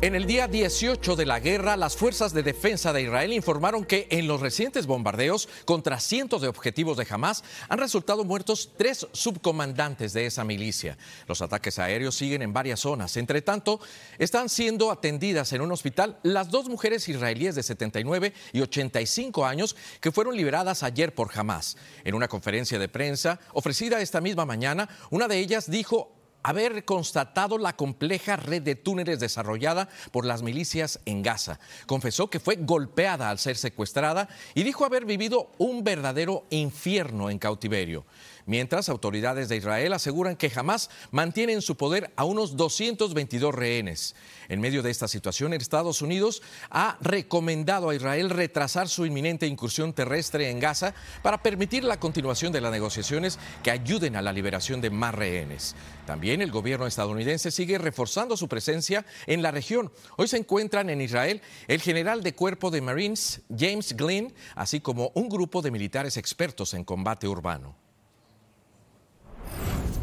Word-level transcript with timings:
En 0.00 0.14
el 0.14 0.26
día 0.26 0.46
18 0.46 1.16
de 1.16 1.26
la 1.26 1.40
guerra, 1.40 1.76
las 1.76 1.96
fuerzas 1.96 2.32
de 2.32 2.44
defensa 2.44 2.92
de 2.92 3.02
Israel 3.02 3.32
informaron 3.32 3.84
que 3.84 4.06
en 4.12 4.28
los 4.28 4.40
recientes 4.40 4.86
bombardeos 4.86 5.48
contra 5.64 5.98
cientos 5.98 6.40
de 6.40 6.46
objetivos 6.46 6.96
de 6.96 7.06
Hamas 7.10 7.42
han 7.68 7.80
resultado 7.80 8.24
muertos 8.24 8.70
tres 8.76 9.08
subcomandantes 9.10 10.12
de 10.12 10.26
esa 10.26 10.44
milicia. 10.44 10.96
Los 11.26 11.42
ataques 11.42 11.80
aéreos 11.80 12.14
siguen 12.14 12.42
en 12.42 12.52
varias 12.52 12.78
zonas. 12.78 13.16
Entre 13.16 13.42
tanto, 13.42 13.80
están 14.20 14.48
siendo 14.48 14.92
atendidas 14.92 15.52
en 15.52 15.62
un 15.62 15.72
hospital 15.72 16.20
las 16.22 16.48
dos 16.48 16.68
mujeres 16.68 17.08
israelíes 17.08 17.56
de 17.56 17.64
79 17.64 18.32
y 18.52 18.60
85 18.60 19.46
años 19.46 19.74
que 20.00 20.12
fueron 20.12 20.36
liberadas 20.36 20.84
ayer 20.84 21.12
por 21.12 21.36
Hamas. 21.36 21.76
En 22.04 22.14
una 22.14 22.28
conferencia 22.28 22.78
de 22.78 22.88
prensa 22.88 23.40
ofrecida 23.52 24.00
esta 24.00 24.20
misma 24.20 24.46
mañana, 24.46 24.88
una 25.10 25.26
de 25.26 25.40
ellas 25.40 25.68
dijo 25.68 26.17
haber 26.42 26.84
constatado 26.84 27.58
la 27.58 27.76
compleja 27.76 28.36
red 28.36 28.62
de 28.62 28.74
túneles 28.74 29.20
desarrollada 29.20 29.88
por 30.12 30.24
las 30.24 30.42
milicias 30.42 31.00
en 31.04 31.22
Gaza. 31.22 31.58
Confesó 31.86 32.30
que 32.30 32.40
fue 32.40 32.56
golpeada 32.56 33.30
al 33.30 33.38
ser 33.38 33.56
secuestrada 33.56 34.28
y 34.54 34.62
dijo 34.62 34.84
haber 34.84 35.04
vivido 35.04 35.50
un 35.58 35.84
verdadero 35.84 36.44
infierno 36.50 37.30
en 37.30 37.38
cautiverio 37.38 38.04
mientras 38.48 38.88
autoridades 38.88 39.50
de 39.50 39.56
Israel 39.56 39.92
aseguran 39.92 40.34
que 40.34 40.48
jamás 40.48 40.88
mantiene 41.10 41.52
en 41.52 41.62
su 41.62 41.76
poder 41.76 42.10
a 42.16 42.24
unos 42.24 42.56
222 42.56 43.54
rehenes. 43.54 44.16
En 44.48 44.60
medio 44.60 44.82
de 44.82 44.90
esta 44.90 45.06
situación, 45.06 45.52
Estados 45.52 46.00
Unidos 46.00 46.42
ha 46.70 46.96
recomendado 47.02 47.90
a 47.90 47.94
Israel 47.94 48.30
retrasar 48.30 48.88
su 48.88 49.04
inminente 49.04 49.46
incursión 49.46 49.92
terrestre 49.92 50.48
en 50.48 50.60
Gaza 50.60 50.94
para 51.22 51.42
permitir 51.42 51.84
la 51.84 52.00
continuación 52.00 52.50
de 52.50 52.62
las 52.62 52.72
negociaciones 52.72 53.38
que 53.62 53.70
ayuden 53.70 54.16
a 54.16 54.22
la 54.22 54.32
liberación 54.32 54.80
de 54.80 54.88
más 54.88 55.14
rehenes. 55.14 55.76
También 56.06 56.27
el 56.30 56.50
gobierno 56.50 56.86
estadounidense 56.86 57.50
sigue 57.50 57.78
reforzando 57.78 58.36
su 58.36 58.48
presencia 58.48 59.04
en 59.26 59.42
la 59.42 59.50
región. 59.50 59.90
Hoy 60.16 60.28
se 60.28 60.36
encuentran 60.36 60.90
en 60.90 61.00
Israel 61.00 61.40
el 61.66 61.80
general 61.80 62.22
de 62.22 62.34
cuerpo 62.34 62.70
de 62.70 62.80
Marines 62.80 63.42
James 63.56 63.96
Glynn, 63.96 64.32
así 64.54 64.80
como 64.80 65.10
un 65.14 65.28
grupo 65.28 65.62
de 65.62 65.70
militares 65.70 66.16
expertos 66.16 66.74
en 66.74 66.84
combate 66.84 67.26
urbano. 67.26 67.74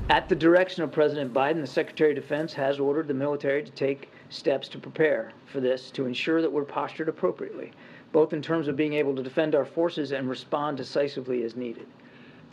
At 0.08 0.30
the 0.30 0.36
direction 0.36 0.84
of 0.84 0.92
President 0.92 1.34
Biden, 1.34 1.62
the 1.62 1.68
Secretary 1.68 2.12
of 2.12 2.16
Defense 2.16 2.54
has 2.54 2.80
ordered 2.80 3.08
the 3.08 3.14
military 3.14 3.64
to 3.64 3.72
take 3.72 4.12
steps 4.30 4.68
to 4.70 4.78
prepare 4.78 5.32
for 5.52 5.60
this 5.60 5.90
to 5.92 6.06
ensure 6.06 6.44
that 6.44 6.52
we're 6.52 6.64
postured 6.64 7.10
appropriately, 7.10 7.72
both 8.12 8.32
in 8.32 8.40
terms 8.40 8.68
of 8.68 8.76
being 8.76 8.94
able 8.94 9.16
to 9.16 9.24
defend 9.24 9.56
our 9.56 9.66
forces 9.66 10.12
and 10.12 10.30
respond 10.30 10.78
decisively 10.78 11.44
as 11.44 11.56
needed. 11.56 11.88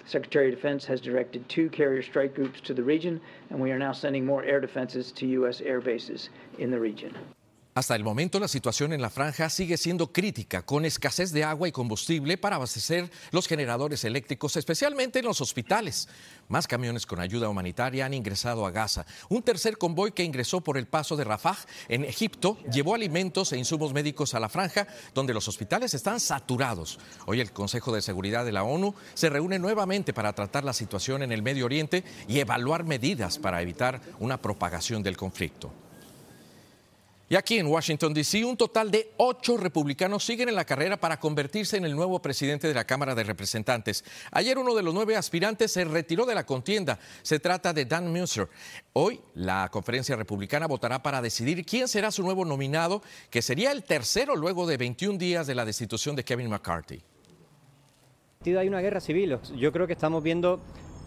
Secretary 0.05 0.49
of 0.49 0.55
Defense 0.55 0.85
has 0.87 1.01
directed 1.01 1.49
two 1.49 1.69
carrier 1.71 2.03
strike 2.03 2.35
groups 2.35 2.61
to 2.63 2.75
the 2.75 2.83
region, 2.83 3.21
and 3.51 3.61
we 3.61 3.71
are 3.71 3.79
now 3.79 3.93
sending 3.93 4.27
more 4.27 4.45
air 4.45 4.61
defenses 4.61 5.13
to 5.13 5.27
U.S. 5.27 5.61
air 5.61 5.81
bases 5.81 6.29
in 6.59 6.71
the 6.71 6.81
region. 6.81 7.15
Hasta 7.75 7.97
el 7.97 8.05
momento 8.05 8.39
la 8.39 8.49
situación 8.49 8.93
en 8.93 9.01
la 9.01 9.09
franja 9.09 9.49
sigue 9.49 9.79
siendo 9.79 10.13
crítica, 10.13 10.61
con 10.61 10.85
escasez 10.85 11.33
de 11.33 11.43
agua 11.43 11.69
y 11.69 11.73
combustible 11.73 12.37
para 12.37 12.57
abastecer 12.57 13.11
los 13.31 13.49
generadores 13.49 14.05
eléctricos, 14.05 14.59
especialmente 14.59 15.21
en 15.21 15.25
los 15.25 15.41
hospitales. 15.41 16.07
Más 16.49 16.67
camiones 16.67 17.07
con 17.07 17.19
ayuda 17.19 17.49
humanitaria 17.49 18.05
han 18.05 18.13
ingresado 18.13 18.67
a 18.67 18.71
Gaza. 18.71 19.07
Un 19.31 19.43
tercer 19.43 19.79
convoy 19.79 20.13
que 20.13 20.23
ingresó 20.23 20.61
por 20.61 20.77
el 20.77 20.87
paso 20.87 21.17
de 21.17 21.25
Rafah 21.25 21.57
en 21.89 22.05
Egipto 22.05 22.59
llevó 22.71 22.95
alimentos 22.95 23.55
e 23.55 23.57
insumos 23.57 23.95
médicos 23.95 24.35
a 24.35 24.41
la 24.41 24.51
franja, 24.51 24.87
donde 25.15 25.33
los 25.33 25.49
hospitales 25.49 25.95
están 25.95 26.21
saturados. 26.21 26.99
Hoy 27.25 27.41
el 27.41 27.53
Consejo 27.53 27.95
de 27.95 28.03
Seguridad 28.03 28.45
de 28.45 28.53
la 28.53 28.65
ONU 28.65 28.95
se 29.15 29.31
reúne 29.31 29.59
nuevamente 29.59 30.13
para 30.13 30.35
tratar 30.35 30.63
la 30.65 30.75
situación 30.75 31.23
en 31.23 31.33
el 31.33 31.41
Medio 31.41 31.65
Oriente 31.65 32.05
y 32.29 32.39
evaluar 32.39 32.85
medidas 32.85 33.39
para 33.39 33.63
evitar 33.63 34.03
una 34.21 34.43
propagación 34.43 35.03
del 35.03 35.17
conflicto. 35.17 35.73
Y 37.33 37.35
aquí 37.35 37.59
en 37.59 37.67
Washington, 37.67 38.13
D.C., 38.13 38.45
un 38.45 38.59
total 38.59 38.91
de 38.91 39.15
ocho 39.17 39.57
republicanos 39.57 40.23
siguen 40.23 40.51
en 40.51 40.55
la 40.55 40.67
carrera 40.67 40.99
para 40.99 41.19
convertirse 41.19 41.79
en 41.79 41.87
el 41.87 41.97
nuevo 41.97 42.21
presidente 42.21 42.69
de 42.69 42.75
la 42.75 42.85
Cámara 42.85 43.15
de 43.15 43.25
Representantes. 43.25 44.05
Ayer 44.33 44.59
uno 44.59 44.75
de 44.75 44.83
los 44.83 44.93
nueve 44.93 45.17
aspirantes 45.17 45.73
se 45.73 45.83
retiró 45.87 46.27
de 46.27 46.35
la 46.35 46.45
contienda. 46.45 46.99
Se 47.23 47.41
trata 47.41 47.73
de 47.73 47.87
Dan 47.87 48.13
Musser. 48.13 48.51
Hoy 48.93 49.19
la 49.35 49.71
conferencia 49.73 50.15
republicana 50.15 50.67
votará 50.67 51.03
para 51.03 51.23
decidir 51.23 51.65
quién 51.65 51.89
será 51.89 52.11
su 52.11 52.23
nuevo 52.23 52.45
nominado, 52.45 53.01
que 53.31 53.41
sería 53.41 53.73
el 53.73 53.83
tercero 53.83 54.37
luego 54.37 54.67
de 54.67 54.77
21 54.77 55.17
días 55.17 55.47
de 55.47 55.55
la 55.55 55.65
destitución 55.65 56.15
de 56.15 56.27
Kevin 56.27 56.51
McCarthy. 56.51 57.03
Hay 58.45 58.69
una 58.69 58.83
guerra 58.83 59.01
civil. 59.01 59.39
Yo 59.57 59.73
creo 59.73 59.87
que 59.87 59.95
estamos 59.95 60.23
viendo 60.23 60.61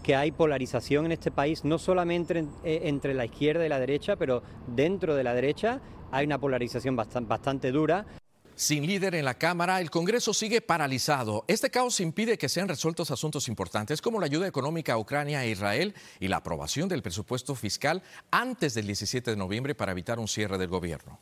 que 0.05 0.15
hay 0.15 0.31
polarización 0.31 1.07
en 1.07 1.13
este 1.13 1.31
país, 1.31 1.65
no 1.65 1.79
solamente 1.79 2.45
eh, 2.63 2.81
entre 2.83 3.15
la 3.15 3.25
izquierda 3.25 3.65
y 3.65 3.69
la 3.69 3.79
derecha, 3.79 4.15
pero 4.17 4.43
dentro 4.67 5.15
de 5.15 5.23
la 5.23 5.33
derecha 5.33 5.81
hay 6.11 6.27
una 6.27 6.37
polarización 6.37 6.95
bastante, 6.95 7.71
dura. 7.71 8.05
Sin 8.53 8.85
líder 8.85 9.15
en 9.15 9.25
la 9.25 9.33
Cámara, 9.33 9.81
el 9.81 9.89
Congreso 9.89 10.31
sigue 10.31 10.61
paralizado. 10.61 11.43
Este 11.47 11.71
caos 11.71 11.99
impide 11.99 12.37
que 12.37 12.49
sean 12.49 12.67
resueltos 12.67 13.09
asuntos 13.09 13.47
importantes 13.47 13.99
como 13.99 14.19
la 14.19 14.27
ayuda 14.27 14.47
económica 14.47 14.93
a 14.93 14.99
Ucrania 14.99 15.43
e 15.43 15.49
Israel 15.49 15.95
y 16.19 16.27
la 16.27 16.37
aprobación 16.37 16.87
del 16.87 17.01
presupuesto 17.01 17.55
fiscal 17.55 18.03
antes 18.29 18.75
del 18.75 18.85
17 18.85 19.31
de 19.31 19.37
noviembre 19.37 19.73
para 19.73 19.93
evitar 19.93 20.19
un 20.19 20.27
cierre 20.27 20.59
del 20.59 20.67
gobierno. 20.67 21.19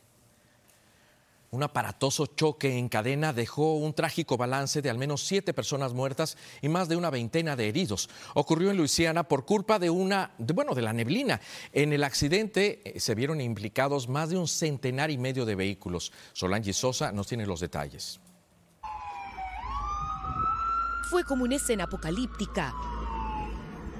Un 1.53 1.61
aparatoso 1.61 2.25
choque 2.25 2.79
en 2.79 2.89
cadena 2.89 3.31
dejó 3.31 3.75
un 3.75 3.93
trágico 3.93 4.37
balance 4.37 4.81
de 4.81 4.89
al 4.89 4.97
menos 4.97 5.21
siete 5.21 5.53
personas 5.53 5.93
muertas 5.93 6.35
y 6.63 6.67
más 6.67 6.89
de 6.89 6.95
una 6.95 7.11
veintena 7.11 7.55
de 7.55 7.69
heridos. 7.69 8.09
Ocurrió 8.33 8.71
en 8.71 8.77
Luisiana 8.77 9.27
por 9.27 9.45
culpa 9.45 9.77
de 9.77 9.91
una, 9.91 10.31
bueno, 10.39 10.73
de 10.73 10.81
la 10.81 10.93
neblina. 10.93 11.39
En 11.71 11.93
el 11.93 12.03
accidente 12.05 12.81
eh, 12.83 12.99
se 12.99 13.13
vieron 13.13 13.39
implicados 13.39 14.09
más 14.09 14.31
de 14.31 14.37
un 14.39 14.47
centenar 14.47 15.11
y 15.11 15.19
medio 15.19 15.45
de 15.45 15.53
vehículos. 15.53 16.11
Solange 16.33 16.73
Sosa 16.73 17.11
nos 17.11 17.27
tiene 17.27 17.45
los 17.45 17.59
detalles. 17.59 18.19
Fue 21.11 21.23
como 21.23 21.43
una 21.43 21.57
escena 21.57 21.83
apocalíptica. 21.83 22.73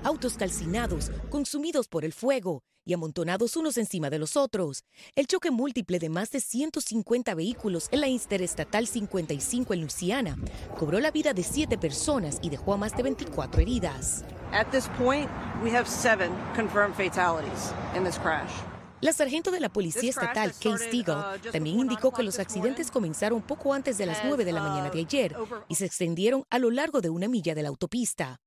Autos 0.03 0.35
calcinados, 0.35 1.11
consumidos 1.29 1.87
por 1.87 2.03
el 2.03 2.11
fuego 2.11 2.61
y 2.85 2.93
amontonados 2.93 3.55
unos 3.55 3.77
encima 3.77 4.09
de 4.09 4.19
los 4.19 4.35
otros. 4.35 4.83
El 5.15 5.27
choque 5.27 5.49
múltiple 5.49 5.97
de 5.97 6.09
más 6.09 6.29
de 6.31 6.41
150 6.41 7.33
vehículos 7.35 7.87
en 7.89 8.01
la 8.01 8.09
Interestatal 8.09 8.85
55 8.85 9.73
en 9.73 9.79
Luisiana 9.79 10.37
cobró 10.77 10.99
la 10.99 11.09
vida 11.09 11.33
de 11.33 11.43
siete 11.43 11.77
personas 11.77 12.39
y 12.41 12.49
dejó 12.49 12.73
a 12.73 12.77
más 12.77 12.97
de 12.97 13.03
24 13.03 13.61
heridas. 13.61 14.25
At 14.51 14.71
this 14.71 14.89
point, 14.97 15.29
we 15.63 15.71
have 15.71 15.87
seven 15.87 16.31
confirmed 16.53 16.95
fatalities 16.95 17.73
in 17.95 18.03
this 18.03 18.19
crash. 18.19 18.51
La 18.99 19.11
sargento 19.11 19.51
de 19.51 19.59
la 19.59 19.67
Policía 19.67 20.09
Estatal, 20.09 20.53
Kay 20.57 20.77
Stigall, 20.77 21.37
uh, 21.37 21.51
también 21.51 21.79
indicó 21.79 22.13
que 22.13 22.23
los 22.23 22.39
accidentes 22.39 22.89
comenzaron 22.89 23.41
poco 23.41 23.73
antes 23.73 23.97
de 23.97 24.05
las 24.05 24.23
9 24.23 24.45
de 24.45 24.51
la 24.53 24.61
mañana 24.61 24.89
de 24.89 24.99
uh, 24.99 25.05
ayer 25.05 25.35
y 25.67 25.75
se 25.75 25.85
extendieron 25.85 26.45
a 26.49 26.57
lo 26.57 26.71
largo 26.71 27.01
de 27.01 27.09
una 27.09 27.27
milla 27.27 27.53
de 27.53 27.63
la 27.63 27.69
autopista. 27.69 28.39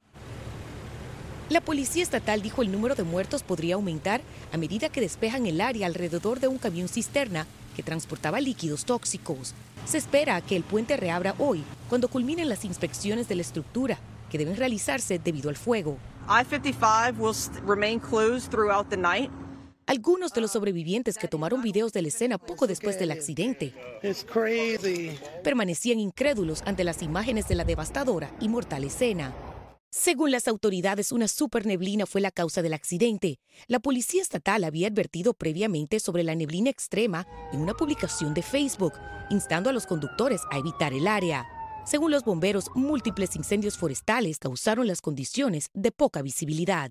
La 1.48 1.60
policía 1.60 2.02
estatal 2.02 2.42
dijo 2.42 2.62
el 2.62 2.72
número 2.72 2.96
de 2.96 3.04
muertos 3.04 3.44
podría 3.44 3.76
aumentar 3.76 4.20
a 4.52 4.56
medida 4.56 4.88
que 4.88 5.00
despejan 5.00 5.46
el 5.46 5.60
área 5.60 5.86
alrededor 5.86 6.40
de 6.40 6.48
un 6.48 6.58
camión 6.58 6.88
cisterna 6.88 7.46
que 7.76 7.84
transportaba 7.84 8.40
líquidos 8.40 8.84
tóxicos. 8.84 9.54
Se 9.84 9.98
espera 9.98 10.40
que 10.40 10.56
el 10.56 10.64
puente 10.64 10.96
reabra 10.96 11.36
hoy, 11.38 11.62
cuando 11.88 12.08
culminen 12.08 12.48
las 12.48 12.64
inspecciones 12.64 13.28
de 13.28 13.36
la 13.36 13.42
estructura, 13.42 13.98
que 14.28 14.38
deben 14.38 14.56
realizarse 14.56 15.20
debido 15.20 15.48
al 15.48 15.56
fuego. 15.56 15.98
Algunos 19.86 20.32
de 20.32 20.40
los 20.40 20.50
sobrevivientes 20.50 21.16
que 21.16 21.28
tomaron 21.28 21.62
videos 21.62 21.92
de 21.92 22.02
la 22.02 22.08
escena 22.08 22.38
poco 22.38 22.66
después 22.66 22.98
del 22.98 23.12
accidente 23.12 23.72
permanecían 25.44 26.00
incrédulos 26.00 26.62
ante 26.66 26.82
las 26.82 27.02
imágenes 27.02 27.46
de 27.46 27.54
la 27.54 27.62
devastadora 27.64 28.32
y 28.40 28.48
mortal 28.48 28.82
escena. 28.82 29.32
Según 29.98 30.30
las 30.30 30.46
autoridades, 30.46 31.10
una 31.10 31.26
superneblina 31.26 32.04
fue 32.04 32.20
la 32.20 32.30
causa 32.30 32.60
del 32.60 32.74
accidente. 32.74 33.40
La 33.66 33.80
policía 33.80 34.20
estatal 34.20 34.62
había 34.64 34.88
advertido 34.88 35.32
previamente 35.32 36.00
sobre 36.00 36.22
la 36.22 36.34
neblina 36.34 36.68
extrema 36.68 37.26
en 37.50 37.62
una 37.62 37.72
publicación 37.72 38.34
de 38.34 38.42
Facebook, 38.42 38.92
instando 39.30 39.71
a 39.71 39.72
los 39.72 39.86
conductores 39.86 40.42
a 40.50 40.59
evitar 40.59 40.92
el 40.92 41.06
área. 41.06 41.47
Según 41.86 42.10
los 42.10 42.24
bomberos, 42.24 42.66
múltiples 42.74 43.36
incendios 43.36 43.78
forestales 43.78 44.38
causaron 44.38 44.86
las 44.86 45.00
condiciones 45.00 45.71
de 45.72 45.91
poca 45.92 46.21
visibilidad 46.21 46.91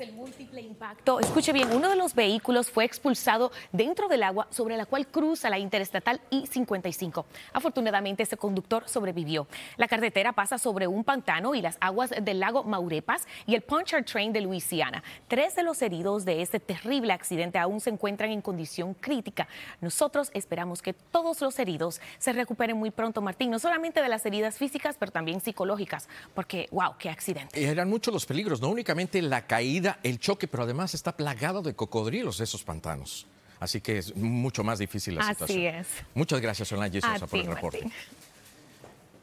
el 0.00 0.12
múltiple 0.12 0.60
impacto, 0.60 1.20
escuche 1.20 1.52
bien, 1.52 1.72
uno 1.72 1.88
de 1.88 1.96
los 1.96 2.14
vehículos 2.14 2.70
fue 2.70 2.84
expulsado 2.84 3.50
dentro 3.72 4.08
del 4.08 4.22
agua 4.22 4.46
sobre 4.50 4.76
la 4.76 4.84
cual 4.84 5.06
cruza 5.06 5.48
la 5.48 5.58
interestatal 5.58 6.20
I-55. 6.30 7.24
Afortunadamente, 7.54 8.22
ese 8.22 8.36
conductor 8.36 8.84
sobrevivió. 8.86 9.46
La 9.78 9.88
carretera 9.88 10.32
pasa 10.32 10.58
sobre 10.58 10.86
un 10.86 11.02
pantano 11.02 11.54
y 11.54 11.62
las 11.62 11.78
aguas 11.80 12.10
del 12.10 12.40
lago 12.40 12.62
Maurepas 12.64 13.26
y 13.46 13.54
el 13.54 13.62
Puncher 13.62 14.04
Train 14.04 14.34
de 14.34 14.42
Luisiana. 14.42 15.02
Tres 15.28 15.56
de 15.56 15.62
los 15.62 15.80
heridos 15.80 16.26
de 16.26 16.42
este 16.42 16.60
terrible 16.60 17.14
accidente 17.14 17.58
aún 17.58 17.80
se 17.80 17.88
encuentran 17.88 18.30
en 18.30 18.42
condición 18.42 18.92
crítica. 18.92 19.48
Nosotros 19.80 20.30
esperamos 20.34 20.82
que 20.82 20.92
todos 20.92 21.40
los 21.40 21.58
heridos 21.58 22.02
se 22.18 22.34
recuperen 22.34 22.76
muy 22.76 22.90
pronto, 22.90 23.22
Martín, 23.22 23.50
no 23.50 23.58
solamente 23.58 24.02
de 24.02 24.08
las 24.08 24.26
heridas 24.26 24.58
físicas, 24.58 24.96
pero 24.98 25.10
también 25.10 25.40
psicológicas, 25.40 26.08
porque, 26.34 26.68
wow, 26.70 26.96
qué 26.98 27.08
accidente. 27.08 27.62
Eran 27.62 27.88
muchos 27.88 28.12
los 28.12 28.26
peligros, 28.26 28.60
no 28.60 28.68
únicamente 28.68 29.22
la 29.22 29.46
caída 29.46 29.69
el 30.02 30.18
choque, 30.18 30.48
pero 30.48 30.64
además 30.64 30.94
está 30.94 31.16
plagado 31.16 31.62
de 31.62 31.74
cocodrilos 31.74 32.40
esos 32.40 32.62
pantanos. 32.64 33.26
Así 33.60 33.80
que 33.80 33.98
es 33.98 34.16
mucho 34.16 34.64
más 34.64 34.78
difícil 34.78 35.14
la 35.14 35.28
situación. 35.28 35.58
Así 35.58 35.66
es. 35.66 35.86
Muchas 36.14 36.40
gracias, 36.40 36.68
Solange 36.68 37.00
Sosa, 37.00 37.26
por 37.26 37.38
el 37.38 37.46
reporte. 37.46 37.82
Martín. 37.82 37.92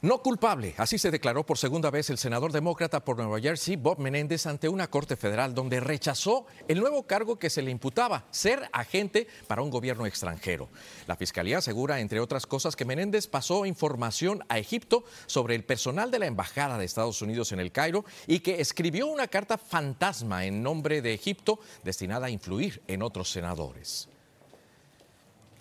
No 0.04 0.22
culpable, 0.22 0.76
así 0.78 1.00
se 1.00 1.10
declaró 1.10 1.44
por 1.44 1.58
segunda 1.58 1.90
vez 1.90 2.12
el 2.12 2.20
senador 2.20 2.52
demócrata 2.52 3.04
por 3.04 3.18
Nueva 3.18 3.40
Jersey, 3.40 3.78
Bob 3.78 3.98
Menéndez, 3.98 4.46
ante 4.46 4.70
una 4.70 4.92
corte 4.92 5.16
federal 5.16 5.56
donde 5.56 5.80
rechazó 5.80 6.46
el 6.68 6.80
nuevo 6.80 7.08
cargo 7.08 7.40
que 7.40 7.50
se 7.50 7.64
le 7.64 7.72
imputaba, 7.72 8.26
ser 8.30 8.70
agente 8.74 9.28
para 9.48 9.64
un 9.64 9.72
gobierno 9.72 10.06
extranjero. 10.06 10.70
La 11.08 11.16
fiscalía 11.16 11.58
asegura, 11.58 12.00
entre 12.00 12.20
otras 12.20 12.46
cosas, 12.46 12.76
que 12.76 12.86
Menéndez 12.86 13.26
pasó 13.26 13.66
información 13.66 14.44
a 14.50 14.60
Egipto 14.60 15.04
sobre 15.26 15.56
el 15.56 15.64
personal 15.64 16.12
de 16.12 16.20
la 16.20 16.28
Embajada 16.28 16.78
de 16.78 16.86
Estados 16.86 17.24
Unidos 17.24 17.52
en 17.52 17.60
el 17.60 17.72
Cairo 17.72 18.06
y 18.28 18.42
que 18.42 18.62
escribió 18.62 19.08
una 19.08 19.28
carta 19.28 19.58
fantasma 19.58 20.46
en 20.46 20.62
nombre 20.62 21.02
de 21.02 21.16
Egipto 21.16 21.60
destinada 21.84 22.28
a 22.28 22.30
influir 22.30 22.84
en 22.86 23.02
otros 23.02 23.32
senadores. 23.32 24.10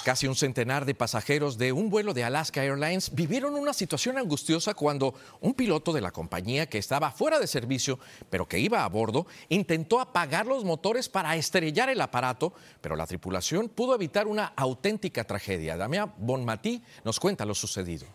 Casi 0.07 0.29
un 0.29 0.37
centenar 0.37 0.85
de 0.85 0.95
pasajeros 0.95 1.59
de 1.59 1.73
un 1.73 1.91
vuelo 1.91 2.15
de 2.15 2.23
Alaska 2.23 2.63
Airlines 2.63 3.13
vivieron 3.13 3.57
una 3.57 3.73
situación 3.73 4.19
angustiosa 4.19 4.73
cuando 4.73 5.15
un 5.41 5.53
piloto 5.53 5.93
de 5.93 6.01
la 6.01 6.13
compañía 6.13 6.69
que 6.69 6.79
estaba 6.79 7.11
fuera 7.11 7.41
de 7.41 7.49
servicio, 7.49 7.99
pero 8.31 8.47
que 8.47 8.61
iba 8.61 8.85
a 8.85 8.89
bordo, 8.89 9.27
intentó 9.49 9.99
apagar 9.99 10.47
los 10.47 10.63
motores 10.63 11.09
para 11.09 11.35
estrellar 11.35 11.89
el 11.89 12.01
aparato, 12.01 12.53
pero 12.81 12.95
la 12.95 13.05
tripulación 13.05 13.69
pudo 13.69 13.97
evitar 13.97 14.29
una 14.29 14.53
auténtica 14.55 15.25
tragedia. 15.25 15.77
Damián 15.77 16.15
Bonmatí 16.19 16.85
nos 17.03 17.19
cuenta 17.19 17.45
lo 17.45 17.57
sucedido. 17.57 18.07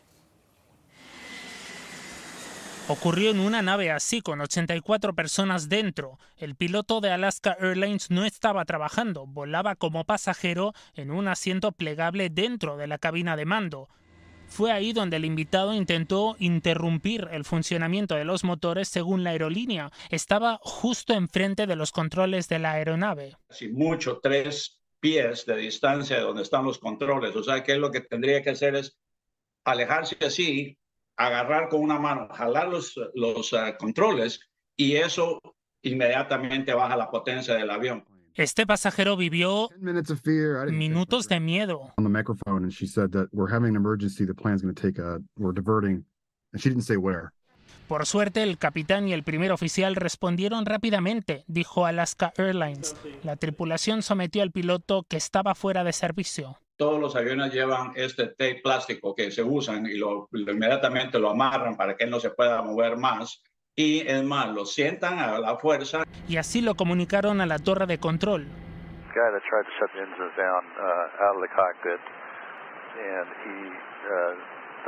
Ocurrió 2.88 3.32
en 3.32 3.40
una 3.40 3.62
nave 3.62 3.92
así 3.92 4.22
con 4.22 4.42
84 4.42 5.14
personas 5.14 5.70
dentro. 5.70 6.20
El 6.36 6.56
piloto 6.56 7.00
de 7.00 7.12
Alaska 7.12 7.56
Airlines 7.60 8.10
no 8.10 8.26
estaba 8.26 8.66
trabajando, 8.66 9.26
volaba 9.26 9.76
como 9.76 10.04
pasajero 10.04 10.74
en 10.96 11.12
un 11.12 11.28
asiento 11.28 11.72
plegable 11.72 12.30
dentro 12.30 12.78
de 12.78 12.88
la 12.88 12.98
cabina 12.98 13.38
de 13.38 13.46
mando. 13.46 13.88
Fue 14.48 14.74
ahí 14.74 14.92
donde 14.92 15.16
el 15.16 15.24
invitado 15.24 15.74
intentó 15.74 16.36
interrumpir 16.38 17.30
el 17.32 17.46
funcionamiento 17.46 18.16
de 18.16 18.26
los 18.26 18.44
motores 18.44 18.90
según 18.90 19.24
la 19.24 19.30
aerolínea. 19.30 19.92
Estaba 20.10 20.60
justo 20.62 21.14
enfrente 21.14 21.68
de 21.68 21.78
los 21.78 21.94
controles 21.94 22.50
de 22.50 22.60
la 22.60 22.74
aeronave. 22.74 23.38
Así 23.50 23.70
mucho, 23.70 24.20
tres 24.22 24.82
pies 25.00 25.46
de 25.46 25.56
distancia 25.56 26.18
de 26.18 26.24
donde 26.24 26.44
están 26.44 26.66
los 26.66 26.80
controles. 26.80 27.34
O 27.38 27.44
sea 27.44 27.64
que 27.64 27.78
lo 27.78 27.92
que 27.92 28.02
tendría 28.02 28.42
que 28.42 28.50
hacer 28.50 28.76
es 28.76 28.98
alejarse 29.64 30.18
así, 30.26 30.78
agarrar 31.26 31.70
con 31.70 31.82
una 31.82 32.00
mano, 32.00 32.28
jalar 32.32 32.70
los, 32.70 32.96
los 33.14 33.54
uh, 33.54 33.76
controles 33.78 34.40
y 34.76 34.96
eso 34.96 35.42
inmediatamente 35.82 36.74
baja 36.74 36.96
la 36.96 37.10
potencia 37.10 37.56
del 37.56 37.70
avión. 37.70 38.06
Este 38.34 38.66
pasajero 38.66 39.18
vivió 39.18 39.70
minutos 39.80 41.28
de 41.28 41.40
miedo. 41.42 41.92
on 41.98 42.04
the 42.04 42.10
microphone, 42.10 42.64
and 42.64 42.72
she 42.72 42.88
said 42.88 43.12
that 43.12 43.28
we're 43.34 43.52
having 43.52 43.72
an 43.72 43.76
emergency. 43.76 44.26
The 44.26 44.34
plan's 44.34 44.62
going 44.62 44.74
to 44.74 44.82
take 44.82 45.02
a. 45.02 45.20
We're 45.38 45.54
diverting, 45.54 46.06
and 46.54 46.62
she 46.62 46.70
didn't 46.70 46.86
say 46.86 46.96
where. 46.96 47.34
Por 47.90 48.06
suerte, 48.06 48.42
el 48.44 48.58
capitán 48.58 49.10
y 49.10 49.14
el 49.14 49.24
primer 49.24 49.52
oficial 49.52 49.98
respondieron 49.98 50.66
rápidamente, 50.66 51.44
dijo 51.48 51.86
Alaska 51.86 52.32
Airlines. 52.38 52.96
La 53.24 53.36
tripulación 53.36 54.02
sometió 54.02 54.44
al 54.44 54.52
piloto 54.52 55.04
que 55.04 55.18
estaba 55.18 55.56
fuera 55.56 55.84
de 55.84 55.92
servicio. 55.92 56.58
Todos 56.82 57.00
los 57.00 57.16
aviones 57.16 57.54
llevan 57.54 57.94
este 57.94 58.30
tape 58.30 58.60
plástico 58.64 59.14
que 59.14 59.30
se 59.30 59.44
usan 59.44 59.86
y 59.86 60.00
lo, 60.00 60.28
lo 60.32 60.52
inmediatamente 60.52 61.20
lo 61.20 61.30
amarran 61.30 61.78
para 61.78 61.96
que 61.96 62.06
él 62.06 62.10
no 62.10 62.20
se 62.20 62.32
pueda 62.32 62.60
mover 62.64 62.98
más. 62.98 63.44
Y 63.76 64.02
es 64.08 64.24
más, 64.24 64.50
lo 64.50 64.66
sientan 64.66 65.20
a 65.20 65.38
la 65.38 65.58
fuerza 65.58 66.02
Y 66.28 66.38
así 66.38 66.60
lo 66.60 66.74
comunicaron 66.74 67.40
a 67.40 67.46
la 67.46 67.60
torre 67.60 67.86
de 67.86 68.00
control. 68.00 68.48
uh, 70.74 71.24
out 71.30 71.36
of 71.38 71.42
the 71.46 71.54
cockpit, 71.54 72.02
and 72.98 73.28
he 73.46 73.58
uh, 74.10 74.34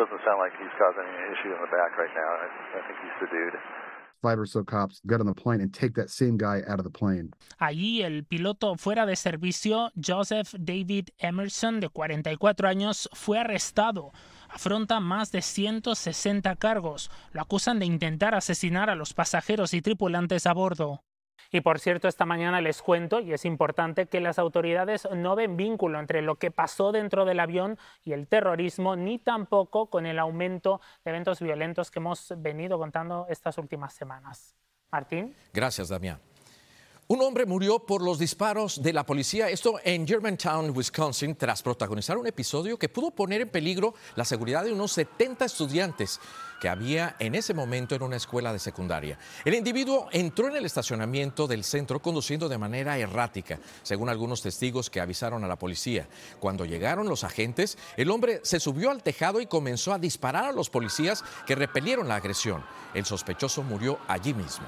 doesn't 0.01 0.21
sound 0.25 0.41
like 0.41 0.57
he's 0.57 0.73
causing 0.81 1.05
any 1.05 1.29
issue 1.29 1.53
in 1.53 1.61
the 1.61 1.69
back 1.69 1.93
right 2.01 2.13
now. 2.17 2.31
I, 2.41 2.47
I 2.73 2.81
think 2.89 2.97
he's 3.05 3.13
subdued. 3.21 3.53
Five 4.23 4.39
or 4.39 4.47
so 4.47 4.63
cops 4.63 5.01
got 5.05 5.19
on 5.19 5.27
the 5.27 5.33
plane 5.33 5.59
and 5.59 5.73
take 5.73 5.95
that 5.95 6.09
same 6.09 6.37
guy 6.37 6.63
out 6.65 6.79
of 6.79 6.85
the 6.85 6.89
plane. 6.89 7.31
Allí 7.59 8.03
el 8.03 8.23
piloto 8.23 8.77
fuera 8.77 9.05
de 9.05 9.17
servicio, 9.17 9.91
Joseph 10.01 10.53
David 10.57 11.09
Emerson, 11.17 11.81
de 11.81 11.89
44 11.89 12.69
años, 12.69 13.09
fue 13.11 13.37
arrestado. 13.37 14.13
Afronta 14.47 15.01
más 15.01 15.33
de 15.33 15.41
160 15.41 16.55
cargos. 16.55 17.11
Lo 17.33 17.41
acusan 17.41 17.79
de 17.79 17.85
intentar 17.85 18.33
asesinar 18.33 18.89
a 18.89 18.95
los 18.95 19.13
pasajeros 19.13 19.73
y 19.73 19.81
tripulantes 19.81 20.47
a 20.47 20.53
bordo. 20.53 21.03
Y 21.53 21.61
por 21.61 21.79
cierto, 21.79 22.07
esta 22.07 22.25
mañana 22.25 22.61
les 22.61 22.81
cuento, 22.81 23.19
y 23.19 23.31
es 23.31 23.45
importante, 23.45 24.07
que 24.07 24.19
las 24.19 24.39
autoridades 24.39 25.07
no 25.15 25.35
ven 25.35 25.55
vínculo 25.55 25.99
entre 25.99 26.23
lo 26.23 26.37
que 26.37 26.49
pasó 26.49 26.91
dentro 26.91 27.25
del 27.25 27.39
avión 27.39 27.77
y 28.03 28.13
el 28.13 28.27
terrorismo, 28.27 28.95
ni 28.95 29.19
tampoco 29.19 29.85
con 29.85 30.07
el 30.07 30.17
aumento 30.17 30.81
de 31.05 31.11
eventos 31.11 31.39
violentos 31.39 31.91
que 31.91 31.99
hemos 31.99 32.33
venido 32.37 32.79
contando 32.79 33.27
estas 33.29 33.59
últimas 33.59 33.93
semanas. 33.93 34.55
Martín. 34.91 35.35
Gracias, 35.53 35.89
Damián. 35.89 36.19
Un 37.05 37.21
hombre 37.21 37.45
murió 37.45 37.79
por 37.79 38.01
los 38.01 38.17
disparos 38.17 38.81
de 38.81 38.91
la 38.91 39.05
policía, 39.05 39.49
esto 39.49 39.79
en 39.83 40.07
Germantown, 40.07 40.75
Wisconsin, 40.75 41.35
tras 41.35 41.61
protagonizar 41.61 42.17
un 42.17 42.25
episodio 42.25 42.79
que 42.79 42.89
pudo 42.89 43.11
poner 43.11 43.41
en 43.41 43.49
peligro 43.49 43.93
la 44.15 44.25
seguridad 44.25 44.63
de 44.63 44.73
unos 44.73 44.93
70 44.93 45.45
estudiantes 45.45 46.19
que 46.63 46.69
había 46.69 47.17
en 47.19 47.35
ese 47.35 47.53
momento 47.53 47.93
en 47.93 48.03
una 48.03 48.15
escuela 48.15 48.53
de 48.53 48.57
secundaria. 48.57 49.19
El 49.43 49.53
individuo 49.53 50.07
entró 50.13 50.47
en 50.47 50.55
el 50.55 50.63
estacionamiento 50.63 51.45
del 51.45 51.65
centro 51.65 52.01
conduciendo 52.01 52.47
de 52.47 52.57
manera 52.57 52.97
errática, 52.97 53.59
según 53.81 54.07
algunos 54.07 54.41
testigos 54.41 54.89
que 54.89 55.01
avisaron 55.01 55.43
a 55.43 55.49
la 55.49 55.57
policía. 55.57 56.07
Cuando 56.39 56.63
llegaron 56.63 57.09
los 57.09 57.25
agentes, 57.25 57.77
el 57.97 58.09
hombre 58.09 58.39
se 58.43 58.61
subió 58.61 58.91
al 58.91 59.03
tejado 59.03 59.41
y 59.41 59.45
comenzó 59.45 59.91
a 59.91 59.99
disparar 59.99 60.45
a 60.45 60.51
los 60.53 60.69
policías 60.69 61.25
que 61.45 61.55
repelieron 61.55 62.07
la 62.07 62.15
agresión. 62.15 62.63
El 62.93 63.03
sospechoso 63.03 63.61
murió 63.61 63.99
allí 64.07 64.33
mismo. 64.33 64.65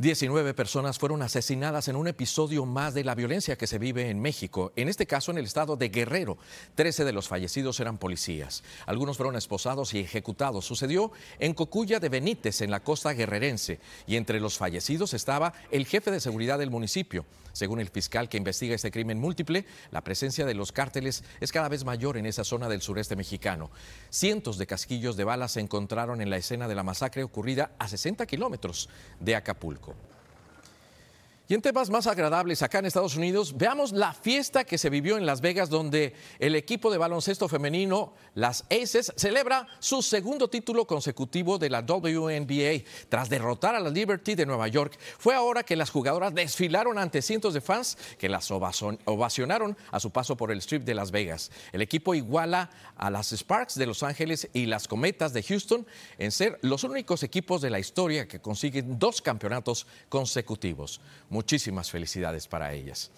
19 0.00 0.54
personas 0.54 0.96
fueron 0.96 1.22
asesinadas 1.22 1.88
en 1.88 1.96
un 1.96 2.06
episodio 2.06 2.64
más 2.64 2.94
de 2.94 3.02
la 3.02 3.16
violencia 3.16 3.58
que 3.58 3.66
se 3.66 3.78
vive 3.78 4.10
en 4.10 4.20
México, 4.20 4.72
en 4.76 4.88
este 4.88 5.08
caso 5.08 5.32
en 5.32 5.38
el 5.38 5.44
estado 5.44 5.74
de 5.74 5.88
Guerrero. 5.88 6.38
13 6.76 7.04
de 7.04 7.12
los 7.12 7.26
fallecidos 7.26 7.80
eran 7.80 7.98
policías. 7.98 8.62
Algunos 8.86 9.16
fueron 9.16 9.34
esposados 9.34 9.94
y 9.94 9.98
ejecutados. 9.98 10.64
Sucedió 10.64 11.10
en 11.40 11.52
Cocuya 11.52 11.98
de 11.98 12.10
Benítez, 12.10 12.60
en 12.60 12.70
la 12.70 12.78
costa 12.78 13.12
guerrerense, 13.12 13.80
y 14.06 14.14
entre 14.14 14.38
los 14.38 14.56
fallecidos 14.56 15.14
estaba 15.14 15.52
el 15.72 15.84
jefe 15.84 16.12
de 16.12 16.20
seguridad 16.20 16.60
del 16.60 16.70
municipio. 16.70 17.26
Según 17.52 17.80
el 17.80 17.88
fiscal 17.88 18.28
que 18.28 18.36
investiga 18.36 18.76
este 18.76 18.92
crimen 18.92 19.18
múltiple, 19.18 19.66
la 19.90 20.04
presencia 20.04 20.46
de 20.46 20.54
los 20.54 20.70
cárteles 20.70 21.24
es 21.40 21.50
cada 21.50 21.68
vez 21.68 21.84
mayor 21.84 22.16
en 22.16 22.26
esa 22.26 22.44
zona 22.44 22.68
del 22.68 22.82
sureste 22.82 23.16
mexicano. 23.16 23.72
Cientos 24.10 24.58
de 24.58 24.68
casquillos 24.68 25.16
de 25.16 25.24
balas 25.24 25.50
se 25.50 25.60
encontraron 25.60 26.20
en 26.20 26.30
la 26.30 26.36
escena 26.36 26.68
de 26.68 26.76
la 26.76 26.84
masacre 26.84 27.24
ocurrida 27.24 27.72
a 27.80 27.88
60 27.88 28.26
kilómetros 28.26 28.88
de 29.18 29.34
Acapulco. 29.34 29.87
Y 31.50 31.54
en 31.54 31.62
temas 31.62 31.88
más 31.88 32.06
agradables 32.06 32.60
acá 32.60 32.80
en 32.80 32.84
Estados 32.84 33.16
Unidos, 33.16 33.56
veamos 33.56 33.92
la 33.92 34.12
fiesta 34.12 34.64
que 34.64 34.76
se 34.76 34.90
vivió 34.90 35.16
en 35.16 35.24
Las 35.24 35.40
Vegas, 35.40 35.70
donde 35.70 36.12
el 36.38 36.54
equipo 36.54 36.90
de 36.90 36.98
baloncesto 36.98 37.48
femenino, 37.48 38.12
las 38.34 38.66
Aces, 38.70 39.14
celebra 39.16 39.66
su 39.78 40.02
segundo 40.02 40.48
título 40.48 40.86
consecutivo 40.86 41.56
de 41.56 41.70
la 41.70 41.80
WNBA 41.80 42.84
tras 43.08 43.30
derrotar 43.30 43.74
a 43.74 43.80
la 43.80 43.88
Liberty 43.88 44.34
de 44.34 44.44
Nueva 44.44 44.68
York. 44.68 44.98
Fue 45.18 45.34
ahora 45.34 45.62
que 45.62 45.74
las 45.74 45.88
jugadoras 45.88 46.34
desfilaron 46.34 46.98
ante 46.98 47.22
cientos 47.22 47.54
de 47.54 47.62
fans 47.62 47.96
que 48.18 48.28
las 48.28 48.50
ovacionaron 48.50 49.74
a 49.90 50.00
su 50.00 50.10
paso 50.10 50.36
por 50.36 50.52
el 50.52 50.58
strip 50.58 50.84
de 50.84 50.94
Las 50.94 51.10
Vegas. 51.10 51.50
El 51.72 51.80
equipo 51.80 52.14
iguala 52.14 52.68
a 52.94 53.08
las 53.08 53.32
Sparks 53.32 53.76
de 53.76 53.86
Los 53.86 54.02
Ángeles 54.02 54.50
y 54.52 54.66
las 54.66 54.86
Cometas 54.86 55.32
de 55.32 55.42
Houston 55.42 55.86
en 56.18 56.30
ser 56.30 56.58
los 56.60 56.84
únicos 56.84 57.22
equipos 57.22 57.62
de 57.62 57.70
la 57.70 57.78
historia 57.78 58.28
que 58.28 58.42
consiguen 58.42 58.98
dos 58.98 59.22
campeonatos 59.22 59.86
consecutivos. 60.10 61.00
Muchísimas 61.38 61.88
felicidades 61.88 62.48
para 62.48 62.74
ellas. 62.74 63.12